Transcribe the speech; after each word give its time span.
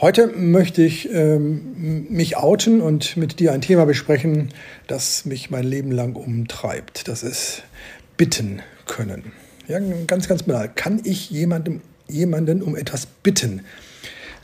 Heute 0.00 0.26
möchte 0.26 0.82
ich 0.82 1.08
ähm, 1.12 2.08
mich 2.08 2.36
outen 2.36 2.80
und 2.80 3.16
mit 3.16 3.38
dir 3.38 3.52
ein 3.52 3.60
Thema 3.60 3.86
besprechen, 3.86 4.48
das 4.88 5.24
mich 5.24 5.50
mein 5.50 5.64
Leben 5.64 5.92
lang 5.92 6.16
umtreibt. 6.16 7.06
Das 7.06 7.22
ist 7.22 7.62
bitten 8.16 8.60
können. 8.86 9.30
Ja, 9.68 9.78
ganz, 10.08 10.26
ganz 10.26 10.42
banal. 10.42 10.68
Kann 10.74 11.00
ich 11.04 11.30
jemandem, 11.30 11.80
jemanden 12.08 12.60
um 12.60 12.74
etwas 12.74 13.06
bitten? 13.06 13.60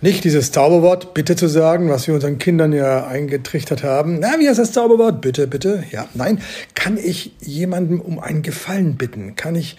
Nicht 0.00 0.22
dieses 0.22 0.52
Zauberwort 0.52 1.14
bitte 1.14 1.34
zu 1.34 1.48
sagen, 1.48 1.90
was 1.90 2.06
wir 2.06 2.14
unseren 2.14 2.38
Kindern 2.38 2.72
ja 2.72 3.08
eingetrichtert 3.08 3.82
haben. 3.82 4.20
Na, 4.20 4.38
wie 4.38 4.48
heißt 4.48 4.60
das 4.60 4.70
Zauberwort? 4.70 5.20
Bitte, 5.20 5.48
bitte. 5.48 5.82
Ja, 5.90 6.08
nein. 6.14 6.38
Kann 6.76 6.96
ich 6.96 7.32
jemandem 7.40 8.00
um 8.00 8.20
einen 8.20 8.42
Gefallen 8.42 8.94
bitten? 8.94 9.34
Kann 9.34 9.56
ich 9.56 9.76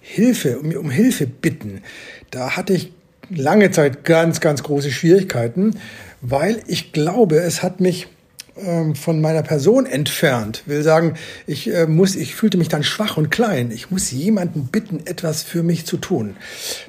Hilfe, 0.00 0.58
um, 0.58 0.74
um 0.74 0.90
Hilfe 0.90 1.26
bitten? 1.26 1.82
Da 2.30 2.56
hatte 2.56 2.72
ich 2.72 2.92
lange 3.30 3.70
Zeit 3.70 4.04
ganz, 4.04 4.40
ganz 4.40 4.62
große 4.62 4.90
Schwierigkeiten, 4.90 5.78
weil 6.20 6.62
ich 6.66 6.92
glaube, 6.92 7.36
es 7.36 7.62
hat 7.62 7.80
mich 7.80 8.08
ähm, 8.56 8.94
von 8.94 9.20
meiner 9.20 9.42
Person 9.42 9.86
entfernt. 9.86 10.64
Will 10.66 10.82
sagen, 10.82 11.14
ich 11.46 11.72
äh, 11.72 11.86
muss, 11.86 12.16
ich 12.16 12.34
fühlte 12.34 12.58
mich 12.58 12.68
dann 12.68 12.82
schwach 12.82 13.16
und 13.16 13.30
klein. 13.30 13.70
Ich 13.70 13.90
muss 13.90 14.10
jemanden 14.10 14.66
bitten, 14.66 15.06
etwas 15.06 15.42
für 15.42 15.62
mich 15.62 15.86
zu 15.86 15.96
tun. 15.96 16.36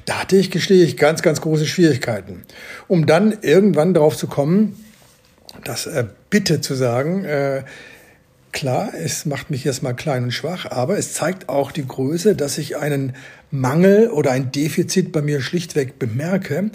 Da 0.04 0.20
hatte 0.20 0.36
ich, 0.36 0.50
gestehe 0.50 0.84
ich, 0.84 0.96
ganz, 0.96 1.22
ganz 1.22 1.40
große 1.40 1.66
Schwierigkeiten. 1.66 2.42
Um 2.88 3.06
dann 3.06 3.38
irgendwann 3.42 3.94
darauf 3.94 4.16
zu 4.16 4.26
kommen, 4.26 4.84
das 5.64 5.86
äh, 5.86 6.04
Bitte 6.30 6.60
zu 6.60 6.74
sagen, 6.74 7.24
äh, 7.24 7.62
Klar, 8.52 8.92
es 8.94 9.24
macht 9.24 9.50
mich 9.50 9.64
erstmal 9.64 9.96
klein 9.96 10.24
und 10.24 10.30
schwach, 10.30 10.70
aber 10.70 10.98
es 10.98 11.14
zeigt 11.14 11.48
auch 11.48 11.72
die 11.72 11.86
Größe, 11.86 12.36
dass 12.36 12.58
ich 12.58 12.76
einen 12.76 13.14
Mangel 13.50 14.10
oder 14.10 14.30
ein 14.30 14.52
Defizit 14.52 15.10
bei 15.10 15.22
mir 15.22 15.40
schlichtweg 15.40 15.98
bemerke 15.98 16.70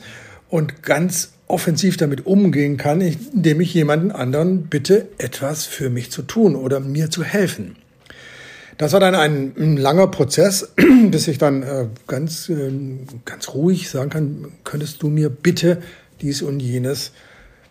und 0.49 0.81
ganz 0.81 1.33
offensiv 1.47 1.95
damit 1.95 2.25
umgehen 2.25 2.77
kann, 2.77 2.99
indem 2.99 3.61
ich 3.61 3.73
jemanden 3.75 4.11
anderen 4.11 4.63
bitte, 4.67 5.07
etwas 5.19 5.65
für 5.65 5.91
mich 5.91 6.11
zu 6.11 6.23
tun 6.23 6.55
oder 6.55 6.79
mir 6.79 7.11
zu 7.11 7.23
helfen. 7.23 7.75
Das 8.77 8.93
war 8.93 8.99
dann 8.99 9.15
ein, 9.15 9.77
langer 9.77 10.07
Prozess, 10.07 10.73
bis 11.11 11.27
ich 11.27 11.37
dann 11.37 11.63
äh, 11.63 11.87
ganz, 12.07 12.49
äh, 12.49 12.71
ganz 13.25 13.49
ruhig 13.49 13.89
sagen 13.89 14.09
kann, 14.09 14.51
könntest 14.63 15.01
du 15.03 15.09
mir 15.09 15.29
bitte 15.29 15.81
dies 16.21 16.41
und 16.41 16.59
jenes 16.59 17.11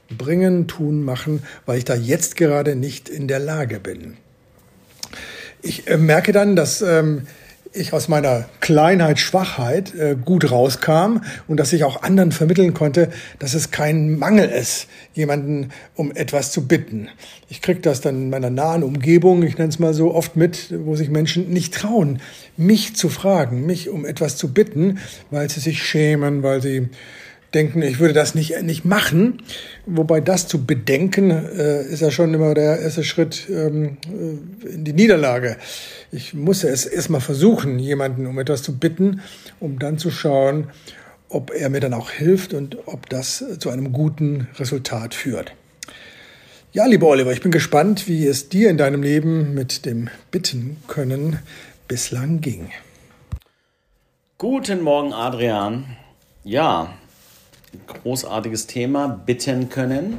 bringen, 0.08 0.66
tun, 0.66 1.02
machen, 1.02 1.42
weil 1.64 1.78
ich 1.78 1.84
da 1.84 1.94
jetzt 1.94 2.36
gerade 2.36 2.76
nicht 2.76 3.08
in 3.08 3.28
der 3.28 3.38
Lage 3.38 3.80
bin. 3.80 4.16
Ich 5.62 5.88
äh, 5.88 5.96
merke 5.96 6.32
dann, 6.32 6.56
dass 6.56 6.82
ähm, 6.82 7.26
ich 7.76 7.92
aus 7.92 8.08
meiner 8.08 8.48
Kleinheit, 8.60 9.18
Schwachheit 9.18 9.94
äh, 9.94 10.16
gut 10.22 10.50
rauskam 10.50 11.18
und 11.46 11.58
dass 11.58 11.72
ich 11.72 11.84
auch 11.84 12.02
anderen 12.02 12.32
vermitteln 12.32 12.74
konnte, 12.74 13.10
dass 13.38 13.54
es 13.54 13.70
kein 13.70 14.18
Mangel 14.18 14.48
ist, 14.48 14.88
jemanden 15.14 15.70
um 15.94 16.10
etwas 16.12 16.52
zu 16.52 16.66
bitten. 16.66 17.08
Ich 17.48 17.62
kriege 17.62 17.80
das 17.80 18.00
dann 18.00 18.16
in 18.16 18.30
meiner 18.30 18.50
nahen 18.50 18.82
Umgebung, 18.82 19.42
ich 19.42 19.58
nenne 19.58 19.68
es 19.68 19.78
mal 19.78 19.94
so, 19.94 20.14
oft 20.14 20.36
mit, 20.36 20.72
wo 20.84 20.96
sich 20.96 21.10
Menschen 21.10 21.50
nicht 21.50 21.74
trauen, 21.74 22.20
mich 22.56 22.96
zu 22.96 23.08
fragen, 23.08 23.66
mich 23.66 23.88
um 23.88 24.04
etwas 24.04 24.36
zu 24.36 24.52
bitten, 24.52 24.98
weil 25.30 25.50
sie 25.50 25.60
sich 25.60 25.82
schämen, 25.82 26.42
weil 26.42 26.62
sie 26.62 26.88
denken, 27.56 27.82
ich 27.82 27.98
würde 27.98 28.14
das 28.14 28.34
nicht, 28.34 28.62
nicht 28.62 28.84
machen. 28.84 29.42
Wobei 29.86 30.20
das 30.20 30.46
zu 30.46 30.64
bedenken, 30.64 31.30
äh, 31.30 31.82
ist 31.84 32.02
ja 32.02 32.10
schon 32.10 32.32
immer 32.34 32.54
der 32.54 32.78
erste 32.78 33.02
Schritt 33.02 33.48
ähm, 33.50 33.96
äh, 34.06 34.68
in 34.68 34.84
die 34.84 34.92
Niederlage. 34.92 35.56
Ich 36.12 36.34
musste 36.34 36.68
es 36.68 36.86
erstmal 36.86 37.20
versuchen, 37.20 37.78
jemanden 37.78 38.26
um 38.26 38.38
etwas 38.38 38.62
zu 38.62 38.78
bitten, 38.78 39.22
um 39.58 39.78
dann 39.78 39.98
zu 39.98 40.10
schauen, 40.10 40.68
ob 41.28 41.50
er 41.50 41.70
mir 41.70 41.80
dann 41.80 41.94
auch 41.94 42.10
hilft 42.10 42.54
und 42.54 42.78
ob 42.86 43.08
das 43.08 43.44
zu 43.58 43.70
einem 43.70 43.92
guten 43.92 44.48
Resultat 44.58 45.14
führt. 45.14 45.52
Ja, 46.72 46.84
lieber 46.86 47.06
Oliver, 47.06 47.32
ich 47.32 47.40
bin 47.40 47.52
gespannt, 47.52 48.06
wie 48.06 48.26
es 48.26 48.50
dir 48.50 48.68
in 48.68 48.76
deinem 48.76 49.02
Leben 49.02 49.54
mit 49.54 49.86
dem 49.86 50.08
Bitten 50.30 50.76
können 50.88 51.38
bislang 51.88 52.42
ging. 52.42 52.70
Guten 54.36 54.82
Morgen, 54.82 55.14
Adrian. 55.14 55.96
Ja, 56.44 56.92
großartiges 57.86 58.66
Thema, 58.66 59.08
bitten 59.08 59.68
können. 59.68 60.18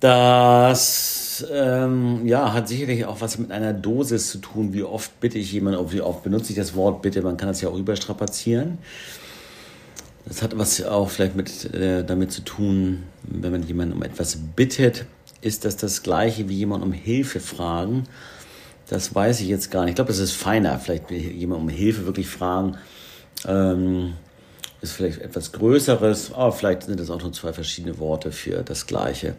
Das 0.00 1.44
ähm, 1.52 2.26
ja, 2.26 2.52
hat 2.52 2.68
sicherlich 2.68 3.04
auch 3.04 3.20
was 3.20 3.38
mit 3.38 3.50
einer 3.50 3.72
Dosis 3.72 4.30
zu 4.30 4.38
tun. 4.38 4.72
Wie 4.72 4.82
oft 4.82 5.20
bitte 5.20 5.38
ich 5.38 5.52
jemanden, 5.52 5.92
wie 5.92 6.00
oft 6.00 6.22
benutze 6.22 6.52
ich 6.52 6.56
das 6.56 6.74
Wort 6.74 7.02
bitte? 7.02 7.22
Man 7.22 7.36
kann 7.36 7.48
das 7.48 7.60
ja 7.60 7.68
auch 7.68 7.76
überstrapazieren. 7.76 8.78
Das 10.26 10.42
hat 10.42 10.56
was 10.58 10.82
auch 10.82 11.10
vielleicht 11.10 11.36
mit, 11.36 11.74
äh, 11.74 12.04
damit 12.04 12.32
zu 12.32 12.42
tun, 12.42 13.04
wenn 13.22 13.52
man 13.52 13.62
jemanden 13.62 13.94
um 13.94 14.02
etwas 14.02 14.38
bittet, 14.56 15.06
ist 15.40 15.64
das 15.64 15.76
das 15.76 16.02
gleiche 16.02 16.48
wie 16.48 16.54
jemand 16.54 16.84
um 16.84 16.92
Hilfe 16.92 17.40
fragen. 17.40 18.04
Das 18.88 19.14
weiß 19.14 19.40
ich 19.40 19.48
jetzt 19.48 19.70
gar 19.70 19.82
nicht. 19.82 19.90
Ich 19.90 19.94
glaube, 19.96 20.08
das 20.08 20.18
ist 20.18 20.32
feiner. 20.32 20.78
Vielleicht 20.78 21.10
jemand 21.10 21.62
um 21.62 21.68
Hilfe 21.68 22.06
wirklich 22.06 22.28
fragen. 22.28 22.76
Ähm, 23.46 24.14
ist 24.82 24.92
vielleicht 24.92 25.20
etwas 25.20 25.52
Größeres, 25.52 26.32
aber 26.32 26.52
vielleicht 26.52 26.84
sind 26.84 26.98
das 27.00 27.10
auch 27.10 27.22
nur 27.22 27.32
zwei 27.32 27.52
verschiedene 27.52 27.98
Worte 27.98 28.32
für 28.32 28.62
das 28.62 28.86
Gleiche. 28.86 29.34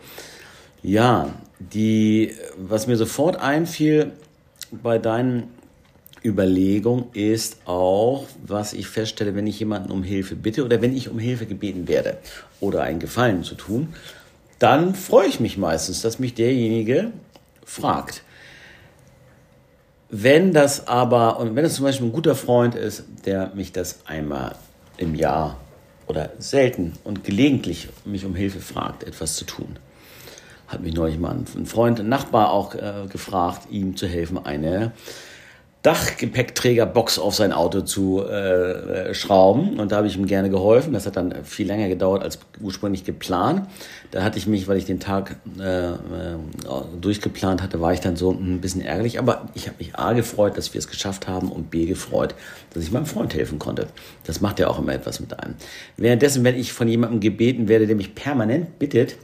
Ja, 0.84 1.34
die, 1.59 2.34
was 2.57 2.88
mir 2.88 2.97
sofort 2.97 3.38
einfiel 3.38 4.12
bei 4.72 4.97
deinen 4.97 5.50
Überlegungen 6.24 7.06
ist 7.13 7.57
auch, 7.66 8.25
was 8.46 8.74
ich 8.74 8.88
feststelle, 8.88 9.35
wenn 9.35 9.47
ich 9.47 9.59
jemanden 9.59 9.91
um 9.91 10.03
Hilfe 10.03 10.35
bitte 10.35 10.63
oder 10.63 10.81
wenn 10.81 10.96
ich 10.96 11.09
um 11.09 11.18
Hilfe 11.18 11.46
gebeten 11.46 11.88
werde 11.88 12.18
oder 12.59 12.84
einen 12.84 13.00
Gefallen 13.00 13.44
zu 13.44 13.56
tun, 13.56 13.94
dann 14.59 14.94
freue 14.94 15.28
ich 15.28 15.40
mich 15.40 15.58
meistens, 15.58 16.02
dass 16.02 16.19
mich 16.19 16.35
derjenige 16.35 17.12
fragt. 17.66 18.22
Wenn 20.09 20.53
das 20.53 20.88
aber, 20.88 21.40
und 21.40 21.56
wenn 21.56 21.66
es 21.66 21.75
zum 21.75 21.85
Beispiel 21.85 22.08
ein 22.08 22.12
guter 22.12 22.35
Freund 22.35 22.75
ist, 22.75 23.06
der 23.25 23.52
mich 23.56 23.72
das 23.72 24.00
einmal 24.06 24.56
im 24.97 25.16
Jahr 25.16 25.57
oder 26.07 26.31
selten 26.40 26.94
und 27.03 27.24
gelegentlich 27.24 27.90
mich 28.06 28.25
um 28.25 28.35
Hilfe 28.35 28.59
fragt, 28.59 29.03
etwas 29.03 29.35
zu 29.35 29.46
tun. 29.46 29.78
Hat 30.68 30.81
mich 30.81 30.94
neulich 30.94 31.19
mal 31.19 31.35
ein 31.35 31.66
Freund, 31.66 32.00
ein 32.00 32.09
Nachbar 32.09 32.52
auch 32.52 32.75
äh, 32.75 33.07
gefragt, 33.09 33.68
ihm 33.69 33.96
zu 33.96 34.07
helfen, 34.07 34.38
eine 34.46 34.94
Dachgepäckträgerbox 35.84 37.17
auf 37.17 37.34
sein 37.34 37.52
Auto 37.52 37.82
zu 37.82 38.23
äh, 38.23 39.09
äh, 39.09 39.14
schrauben. 39.16 39.79
Und 39.79 39.91
da 39.91 39.97
habe 39.97 40.08
ich 40.08 40.16
ihm 40.16 40.28
gerne 40.28 40.52
geholfen. 40.52 40.94
Das 40.94 41.08
hat 41.08 41.16
dann 41.16 41.44
viel 41.44 41.66
länger 41.66 41.88
gedauert 41.88 42.22
als 42.22 42.38
ursprünglich 42.59 43.03
geplant. 43.03 43.67
Da 44.11 44.23
hatte 44.23 44.38
ich 44.38 44.46
mich, 44.46 44.67
weil 44.67 44.78
ich 44.78 44.85
den 44.85 45.00
Tag 45.00 45.38
äh, 45.59 45.90
äh, 45.90 45.96
durchgeplant 47.02 47.64
hatte, 47.64 47.82
war 47.82 47.94
ich 47.94 48.00
dann 48.00 48.16
so 48.16 48.29
ein 48.29 48.61
bisschen 48.61 48.82
ärgerlich. 48.82 49.17
Aber 49.17 49.50
ich 49.56 49.67
habe 49.67 49.78
mich 49.79 49.96
A 49.96 50.14
gefreut, 50.14 50.56
dass 50.56 50.72
wir 50.76 50.79
es 50.79 50.88
geschafft 50.88 51.28
haben 51.28 51.52
und 51.52 51.72
B 51.72 51.88
gefreut, 51.88 52.35
dass 52.76 52.84
ich 52.84 52.91
meinem 52.91 53.08
Freund 53.08 53.34
helfen 53.34 53.58
konnte. 53.58 53.88
Das 54.26 54.40
macht 54.40 54.59
ja 54.59 54.67
auch 54.67 54.78
immer 54.78 54.94
etwas 54.94 55.20
mit 55.20 55.40
einem. 55.40 55.56
Währenddessen, 55.97 56.44
wenn 56.44 56.59
ich 56.59 56.73
von 56.73 56.88
jemandem 56.88 57.20
gebeten 57.22 57.67
werde, 57.67 57.88
der 57.88 57.96
mich 57.96 58.14
permanent 58.14 58.78
bittet, 58.78 59.16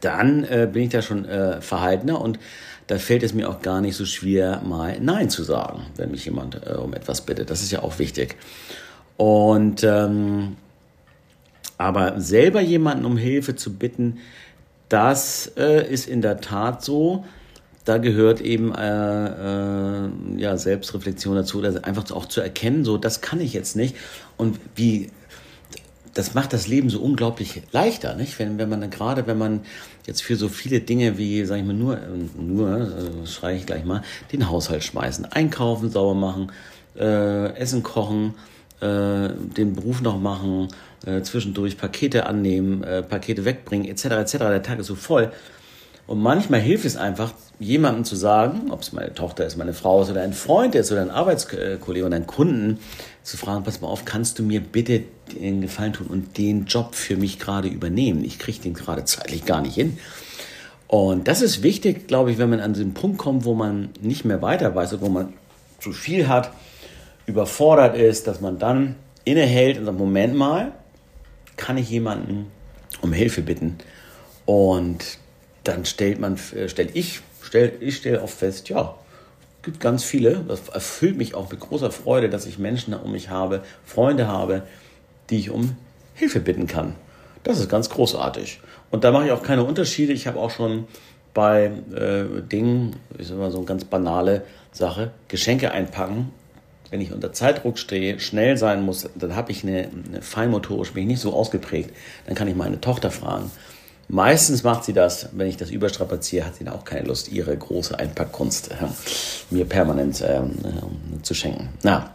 dann 0.00 0.44
äh, 0.44 0.68
bin 0.70 0.84
ich 0.84 0.90
da 0.90 1.02
schon 1.02 1.24
äh, 1.24 1.60
verhaltener 1.60 2.20
und 2.20 2.38
da 2.86 2.98
fällt 2.98 3.22
es 3.22 3.34
mir 3.34 3.48
auch 3.48 3.60
gar 3.60 3.80
nicht 3.80 3.96
so 3.96 4.06
schwer, 4.06 4.62
mal 4.64 4.98
Nein 5.00 5.28
zu 5.28 5.42
sagen, 5.42 5.86
wenn 5.96 6.10
mich 6.10 6.24
jemand 6.24 6.66
äh, 6.66 6.74
um 6.74 6.94
etwas 6.94 7.20
bittet. 7.20 7.50
Das 7.50 7.62
ist 7.62 7.70
ja 7.70 7.82
auch 7.82 7.98
wichtig. 7.98 8.36
Und 9.16 9.84
ähm, 9.84 10.56
aber 11.76 12.20
selber 12.20 12.60
jemanden 12.60 13.04
um 13.04 13.16
Hilfe 13.16 13.56
zu 13.56 13.74
bitten, 13.74 14.18
das 14.88 15.52
äh, 15.56 15.86
ist 15.86 16.08
in 16.08 16.22
der 16.22 16.40
Tat 16.40 16.82
so. 16.82 17.24
Da 17.84 17.98
gehört 17.98 18.40
eben 18.40 18.74
äh, 18.74 20.06
äh, 20.06 20.10
ja, 20.36 20.56
Selbstreflexion 20.56 21.36
dazu, 21.36 21.62
also 21.62 21.80
einfach 21.82 22.10
auch 22.10 22.26
zu 22.26 22.40
erkennen, 22.40 22.84
so 22.84 22.98
das 22.98 23.20
kann 23.20 23.40
ich 23.40 23.54
jetzt 23.54 23.76
nicht. 23.76 23.96
Und 24.36 24.58
wie 24.74 25.10
das 26.18 26.34
macht 26.34 26.52
das 26.52 26.66
Leben 26.66 26.90
so 26.90 27.00
unglaublich 27.00 27.62
leichter, 27.70 28.16
nicht? 28.16 28.40
Wenn, 28.40 28.58
wenn 28.58 28.68
man 28.68 28.80
dann 28.80 28.90
gerade, 28.90 29.28
wenn 29.28 29.38
man 29.38 29.60
jetzt 30.04 30.20
für 30.20 30.34
so 30.34 30.48
viele 30.48 30.80
Dinge 30.80 31.16
wie, 31.16 31.44
sag 31.44 31.58
ich 31.58 31.64
mal, 31.64 31.74
nur, 31.74 31.96
nur, 32.36 32.76
äh, 32.76 33.26
schreie 33.28 33.56
ich 33.56 33.66
gleich 33.66 33.84
mal, 33.84 34.02
den 34.32 34.50
Haushalt 34.50 34.82
schmeißen, 34.82 35.26
einkaufen, 35.26 35.90
sauber 35.90 36.14
machen, 36.14 36.50
äh, 36.98 37.54
Essen 37.54 37.84
kochen, 37.84 38.34
äh, 38.80 39.28
den 39.28 39.74
Beruf 39.74 40.00
noch 40.02 40.18
machen, 40.18 40.66
äh, 41.06 41.22
zwischendurch 41.22 41.78
Pakete 41.78 42.26
annehmen, 42.26 42.82
äh, 42.82 43.04
Pakete 43.04 43.44
wegbringen, 43.44 43.86
etc., 43.88 44.06
etc. 44.06 44.38
Der 44.38 44.62
Tag 44.64 44.80
ist 44.80 44.88
so 44.88 44.96
voll. 44.96 45.30
Und 46.08 46.22
manchmal 46.22 46.60
hilft 46.60 46.86
es 46.86 46.96
einfach, 46.96 47.34
jemandem 47.60 48.04
zu 48.04 48.16
sagen, 48.16 48.70
ob 48.70 48.80
es 48.80 48.92
meine 48.92 49.12
Tochter 49.12 49.44
ist, 49.44 49.58
meine 49.58 49.74
Frau 49.74 50.00
ist 50.00 50.10
oder 50.10 50.22
ein 50.22 50.32
Freund 50.32 50.74
ist 50.74 50.90
oder 50.90 51.02
ein 51.02 51.10
Arbeitskollege 51.10 52.06
oder 52.06 52.16
ein 52.16 52.26
Kunden, 52.26 52.78
zu 53.22 53.36
fragen, 53.36 53.62
pass 53.62 53.82
mal 53.82 53.88
auf, 53.88 54.06
kannst 54.06 54.38
du 54.38 54.42
mir 54.42 54.60
bitte 54.60 55.02
den 55.38 55.60
Gefallen 55.60 55.92
tun 55.92 56.06
und 56.06 56.38
den 56.38 56.64
Job 56.64 56.94
für 56.94 57.16
mich 57.16 57.38
gerade 57.38 57.68
übernehmen? 57.68 58.24
Ich 58.24 58.38
kriege 58.38 58.58
den 58.58 58.72
gerade 58.72 59.04
zeitlich 59.04 59.44
gar 59.44 59.60
nicht 59.60 59.74
hin. 59.74 59.98
Und 60.86 61.28
das 61.28 61.42
ist 61.42 61.62
wichtig, 61.62 62.08
glaube 62.08 62.32
ich, 62.32 62.38
wenn 62.38 62.48
man 62.48 62.60
an 62.60 62.72
den 62.72 62.94
Punkt 62.94 63.18
kommt, 63.18 63.44
wo 63.44 63.52
man 63.52 63.90
nicht 64.00 64.24
mehr 64.24 64.40
weiter 64.40 64.74
weiß 64.74 64.94
und 64.94 65.02
wo 65.02 65.10
man 65.10 65.34
zu 65.78 65.92
viel 65.92 66.26
hat, 66.26 66.52
überfordert 67.26 67.98
ist, 67.98 68.26
dass 68.26 68.40
man 68.40 68.58
dann 68.58 68.94
innehält 69.24 69.76
und 69.76 69.84
sagt, 69.84 69.98
Moment 69.98 70.34
mal, 70.34 70.72
kann 71.58 71.76
ich 71.76 71.90
jemanden 71.90 72.46
um 73.02 73.12
Hilfe 73.12 73.42
bitten? 73.42 73.76
Und 74.46 75.18
dann 75.64 75.84
stellt 75.84 76.18
man, 76.20 76.38
äh, 76.54 76.68
stellt 76.68 76.90
ich, 76.94 77.20
stell, 77.42 77.72
ich 77.80 77.96
stelle 77.96 78.22
oft 78.22 78.38
fest, 78.38 78.68
ja, 78.68 78.94
gibt 79.62 79.80
ganz 79.80 80.04
viele. 80.04 80.44
Das 80.48 80.68
erfüllt 80.68 81.16
mich 81.16 81.34
auch 81.34 81.50
mit 81.50 81.60
großer 81.60 81.90
Freude, 81.90 82.30
dass 82.30 82.46
ich 82.46 82.58
Menschen 82.58 82.94
um 82.94 83.12
mich 83.12 83.28
habe, 83.28 83.62
Freunde 83.84 84.28
habe, 84.28 84.62
die 85.30 85.38
ich 85.38 85.50
um 85.50 85.76
Hilfe 86.14 86.40
bitten 86.40 86.66
kann. 86.66 86.94
Das 87.44 87.58
ist 87.58 87.68
ganz 87.68 87.90
großartig. 87.90 88.60
Und 88.90 89.04
da 89.04 89.10
mache 89.10 89.26
ich 89.26 89.32
auch 89.32 89.42
keine 89.42 89.64
Unterschiede. 89.64 90.12
Ich 90.12 90.26
habe 90.26 90.38
auch 90.38 90.50
schon 90.50 90.86
bei 91.34 91.70
äh, 91.94 92.42
Dingen, 92.50 92.96
ich 93.18 93.28
sage 93.28 93.40
mal 93.40 93.50
so 93.50 93.58
eine 93.58 93.66
ganz 93.66 93.84
banale 93.84 94.42
Sache, 94.72 95.12
Geschenke 95.28 95.70
einpacken. 95.70 96.32
Wenn 96.90 97.00
ich 97.02 97.12
unter 97.12 97.32
Zeitdruck 97.32 97.78
stehe, 97.78 98.18
schnell 98.18 98.56
sein 98.56 98.82
muss, 98.82 99.08
dann 99.14 99.36
habe 99.36 99.52
ich 99.52 99.62
eine, 99.62 99.90
eine 100.08 100.22
feinmotorisch, 100.22 100.92
bin 100.94 101.02
ich 101.02 101.08
nicht 101.08 101.20
so 101.20 101.34
ausgeprägt. 101.34 101.90
Dann 102.26 102.34
kann 102.34 102.48
ich 102.48 102.56
meine 102.56 102.80
Tochter 102.80 103.10
fragen. 103.10 103.50
Meistens 104.08 104.62
macht 104.62 104.84
sie 104.84 104.94
das, 104.94 105.28
wenn 105.32 105.48
ich 105.48 105.58
das 105.58 105.70
überstrapaziere, 105.70 106.46
hat 106.46 106.56
sie 106.56 106.64
dann 106.64 106.74
auch 106.74 106.84
keine 106.84 107.06
Lust, 107.06 107.28
ihre 107.28 107.54
große 107.54 107.98
Einpackkunst 107.98 108.70
äh, 108.70 108.74
mir 109.50 109.66
permanent 109.66 110.24
ähm, 110.26 110.52
äh, 110.64 111.22
zu 111.22 111.34
schenken. 111.34 111.68
Na, 111.82 112.10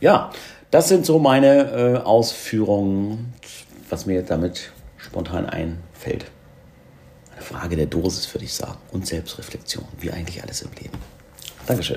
ja, 0.00 0.30
das 0.70 0.88
sind 0.88 1.04
so 1.04 1.18
meine 1.18 1.70
äh, 1.70 1.96
Ausführungen, 1.98 3.34
was 3.90 4.06
mir 4.06 4.22
damit 4.22 4.72
spontan 4.96 5.46
einfällt. 5.46 6.26
Eine 7.32 7.42
Frage 7.42 7.76
der 7.76 7.86
Dosis, 7.86 8.32
würde 8.34 8.46
ich 8.46 8.54
sagen, 8.54 8.78
und 8.90 9.06
Selbstreflexion, 9.06 9.84
wie 10.00 10.10
eigentlich 10.10 10.42
alles 10.42 10.62
im 10.62 10.70
Leben. 10.80 10.98
Dankeschön. 11.66 11.96